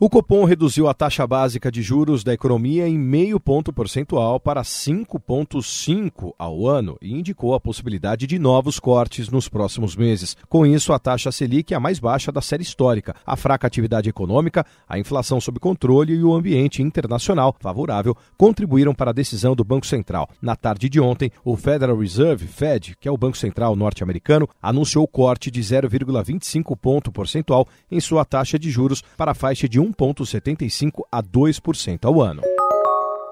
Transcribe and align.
O 0.00 0.08
Copom 0.08 0.44
reduziu 0.44 0.86
a 0.86 0.94
taxa 0.94 1.26
básica 1.26 1.72
de 1.72 1.82
juros 1.82 2.22
da 2.22 2.32
economia 2.32 2.86
em 2.86 2.96
meio 2.96 3.40
ponto 3.40 3.72
percentual 3.72 4.38
para 4.38 4.62
5,5 4.62 6.32
ao 6.38 6.68
ano 6.68 6.96
e 7.02 7.12
indicou 7.12 7.52
a 7.52 7.58
possibilidade 7.58 8.24
de 8.24 8.38
novos 8.38 8.78
cortes 8.78 9.28
nos 9.28 9.48
próximos 9.48 9.96
meses. 9.96 10.36
Com 10.48 10.64
isso, 10.64 10.92
a 10.92 11.00
taxa 11.00 11.32
Selic 11.32 11.74
é 11.74 11.76
a 11.76 11.80
mais 11.80 11.98
baixa 11.98 12.30
da 12.30 12.40
série 12.40 12.62
histórica. 12.62 13.16
A 13.26 13.34
fraca 13.34 13.66
atividade 13.66 14.08
econômica, 14.08 14.64
a 14.88 15.00
inflação 15.00 15.40
sob 15.40 15.58
controle 15.58 16.14
e 16.14 16.22
o 16.22 16.32
ambiente 16.32 16.80
internacional 16.80 17.56
favorável 17.58 18.16
contribuíram 18.36 18.94
para 18.94 19.10
a 19.10 19.14
decisão 19.14 19.56
do 19.56 19.64
Banco 19.64 19.84
Central. 19.84 20.28
Na 20.40 20.54
tarde 20.54 20.88
de 20.88 21.00
ontem, 21.00 21.32
o 21.44 21.56
Federal 21.56 21.98
Reserve, 21.98 22.46
Fed, 22.46 22.96
que 23.00 23.08
é 23.08 23.10
o 23.10 23.18
Banco 23.18 23.36
Central 23.36 23.74
norte-americano, 23.74 24.48
anunciou 24.62 25.08
corte 25.08 25.50
de 25.50 25.60
0,25 25.60 26.78
ponto 26.78 27.10
percentual 27.10 27.66
em 27.90 27.98
sua 27.98 28.24
taxa 28.24 28.56
de 28.60 28.70
juros 28.70 29.02
para 29.16 29.32
a 29.32 29.34
faixa 29.34 29.68
de 29.68 29.80
1 29.80 29.87
1,75% 29.92 31.02
a 31.10 31.22
2% 31.22 32.04
ao 32.04 32.20
ano. 32.20 32.42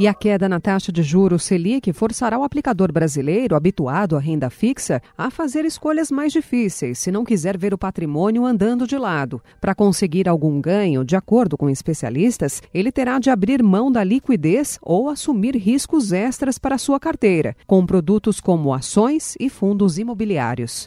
E 0.00 0.08
a 0.08 0.14
queda 0.14 0.48
na 0.48 0.58
taxa 0.58 0.90
de 0.90 1.02
juros 1.02 1.42
Selic 1.42 1.92
forçará 1.92 2.38
o 2.38 2.42
aplicador 2.42 2.90
brasileiro, 2.90 3.54
habituado 3.54 4.16
à 4.16 4.18
renda 4.18 4.48
fixa, 4.48 5.02
a 5.16 5.30
fazer 5.30 5.66
escolhas 5.66 6.10
mais 6.10 6.32
difíceis 6.32 6.98
se 6.98 7.12
não 7.12 7.22
quiser 7.22 7.58
ver 7.58 7.74
o 7.74 7.78
patrimônio 7.78 8.46
andando 8.46 8.86
de 8.86 8.96
lado. 8.96 9.42
Para 9.60 9.74
conseguir 9.74 10.26
algum 10.26 10.58
ganho, 10.58 11.04
de 11.04 11.16
acordo 11.16 11.54
com 11.54 11.68
especialistas, 11.68 12.62
ele 12.72 12.90
terá 12.90 13.18
de 13.18 13.28
abrir 13.28 13.62
mão 13.62 13.92
da 13.92 14.02
liquidez 14.02 14.78
ou 14.80 15.10
assumir 15.10 15.54
riscos 15.54 16.12
extras 16.12 16.58
para 16.58 16.78
sua 16.78 16.98
carteira, 16.98 17.54
com 17.66 17.84
produtos 17.84 18.40
como 18.40 18.72
ações 18.72 19.34
e 19.38 19.50
fundos 19.50 19.98
imobiliários. 19.98 20.86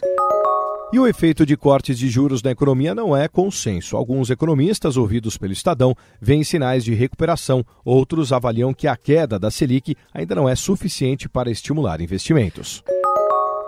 E 0.92 0.98
o 0.98 1.08
efeito 1.08 1.44
de 1.44 1.56
cortes 1.56 1.98
de 1.98 2.08
juros 2.08 2.42
na 2.42 2.52
economia 2.52 2.94
não 2.94 3.16
é 3.16 3.26
consenso. 3.26 3.96
Alguns 3.96 4.30
economistas, 4.30 4.96
ouvidos 4.96 5.36
pelo 5.36 5.52
Estadão, 5.52 5.96
veem 6.20 6.44
sinais 6.44 6.84
de 6.84 6.94
recuperação. 6.94 7.64
Outros 7.84 8.32
avaliam 8.32 8.72
que 8.72 8.86
a 8.86 8.96
queda 8.96 9.38
da 9.38 9.50
Selic 9.50 9.96
ainda 10.12 10.34
não 10.34 10.48
é 10.48 10.54
suficiente 10.54 11.28
para 11.28 11.50
estimular 11.50 12.00
investimentos. 12.00 12.84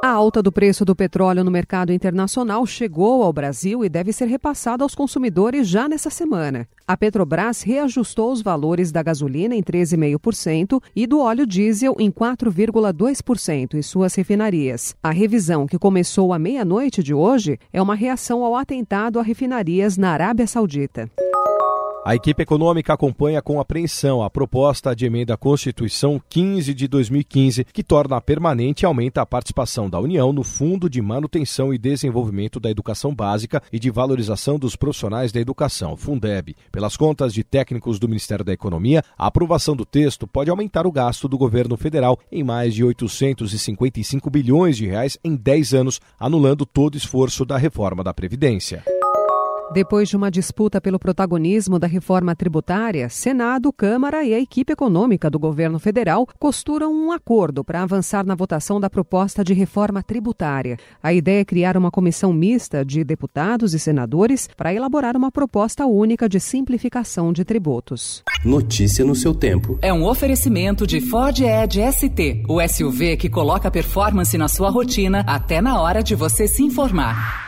A 0.03 0.11
alta 0.11 0.43
do 0.43 0.53
preço 0.53 0.85
do 0.85 0.95
petróleo 0.95 1.43
no 1.43 1.51
mercado 1.51 1.93
internacional 1.93 2.65
chegou 2.67 3.23
ao 3.23 3.33
Brasil 3.33 3.85
e 3.85 3.89
deve 3.89 4.13
ser 4.13 4.27
repassada 4.27 4.85
aos 4.85 4.95
consumidores 4.95 5.67
já 5.67 5.89
nessa 5.89 6.11
semana. 6.11 6.69
A 6.87 6.97
Petrobras 6.97 7.63
reajustou 7.63 8.31
os 8.31 8.43
valores 8.43 8.93
da 8.93 9.03
gasolina 9.03 9.55
em 9.55 9.63
13,5% 9.63 10.81
e 10.95 11.07
do 11.07 11.19
óleo 11.19 11.47
diesel 11.47 11.97
em 11.99 12.11
4,2% 12.11 13.75
em 13.75 13.83
suas 13.83 14.15
refinarias. 14.15 14.95
A 15.03 15.11
revisão, 15.11 15.67
que 15.67 15.79
começou 15.79 16.33
à 16.33 16.39
meia-noite 16.39 17.03
de 17.03 17.15
hoje, 17.15 17.59
é 17.73 17.81
uma 17.81 17.95
reação 17.95 18.45
ao 18.45 18.55
atentado 18.55 19.19
a 19.19 19.23
refinarias 19.23 19.97
na 19.97 20.11
Arábia 20.11 20.47
Saudita. 20.47 21.11
A 22.07 22.15
equipe 22.15 22.41
econômica 22.41 22.93
acompanha 22.93 23.43
com 23.43 23.59
apreensão 23.59 24.23
a 24.23 24.31
proposta 24.31 24.95
de 24.95 25.05
emenda 25.05 25.35
à 25.35 25.37
Constituição 25.37 26.23
15 26.31 26.73
de 26.73 26.87
2015, 26.87 27.65
que 27.65 27.83
torna 27.83 28.21
permanente 28.21 28.85
e 28.85 28.87
aumenta 28.87 29.23
a 29.23 29.27
participação 29.27 29.91
da 29.91 29.99
União 29.99 30.33
no 30.33 30.45
Fundo 30.45 30.89
de 30.89 31.03
Manutenção 31.03 31.75
e 31.75 31.79
Desenvolvimento 31.79 32.61
da 32.61 32.71
Educação 32.71 33.13
Básica 33.13 33.61
e 33.73 33.81
de 33.81 33.91
Valorização 33.91 34.57
dos 34.57 34.77
Profissionais 34.77 35.33
da 35.33 35.41
Educação, 35.41 35.97
Fundeb. 35.97 36.55
Pelas 36.71 36.97
contas 36.97 37.35
de 37.35 37.43
técnicos 37.43 37.99
do 37.99 38.07
Ministério 38.07 38.45
da 38.45 38.53
Economia, 38.53 39.03
a 39.19 39.27
aprovação 39.27 39.75
do 39.75 39.85
texto 39.85 40.29
pode 40.29 40.49
aumentar 40.49 40.87
o 40.87 40.93
gasto 40.93 41.27
do 41.27 41.37
governo 41.37 41.77
federal 41.77 42.21
em 42.31 42.45
mais 42.45 42.73
de 42.73 42.85
855 42.85 44.31
bilhões 44.31 44.77
de 44.77 44.87
reais 44.87 45.19
em 45.25 45.35
10 45.35 45.75
anos, 45.75 46.01
anulando 46.21 46.65
todo 46.65 46.97
esforço 46.97 47.45
da 47.45 47.57
reforma 47.57 48.05
da 48.05 48.15
Previdência. 48.15 48.85
Depois 49.73 50.09
de 50.09 50.17
uma 50.17 50.31
disputa 50.31 50.81
pelo 50.81 50.99
protagonismo 50.99 51.79
da 51.79 51.89
reforma 51.89 52.37
tributária, 52.37 53.09
Senado, 53.09 53.73
Câmara 53.73 54.25
e 54.25 54.33
a 54.33 54.39
equipe 54.39 54.73
econômica 54.73 55.29
do 55.29 55.39
governo 55.39 55.79
federal 55.79 56.27
costuram 56.39 56.95
um 56.95 57.11
acordo 57.11 57.65
para 57.65 57.83
avançar 57.83 58.25
na 58.25 58.35
votação 58.35 58.79
da 58.79 58.89
proposta 58.89 59.43
de 59.43 59.53
reforma 59.53 60.03
tributária. 60.03 60.79
A 61.03 61.13
ideia 61.13 61.41
é 61.41 61.45
criar 61.45 61.77
uma 61.77 61.91
comissão 61.91 62.33
mista 62.33 62.85
de 62.85 63.03
deputados 63.03 63.75
e 63.75 63.79
senadores 63.79 64.49
para 64.57 64.73
elaborar 64.73 65.17
uma 65.17 65.33
proposta 65.33 65.85
única 65.85 66.29
de 66.29 66.39
simplificação 66.39 67.33
de 67.33 67.45
tributos. 67.45 68.23
Notícia 68.45 69.05
no 69.05 69.17
seu 69.17 69.35
tempo. 69.35 69.79
É 69.83 69.93
um 69.93 70.07
oferecimento 70.07 70.87
de 70.87 71.01
Ford 71.01 71.41
Edge 71.41 71.81
ST, 71.93 72.45
o 72.49 72.67
SUV 72.67 73.17
que 73.17 73.29
coloca 73.29 73.71
performance 73.71 74.39
na 74.39 74.47
sua 74.47 74.71
rotina 74.71 75.25
até 75.27 75.61
na 75.61 75.81
hora 75.81 76.03
de 76.03 76.15
você 76.15 76.47
se 76.47 76.63
informar. 76.63 77.46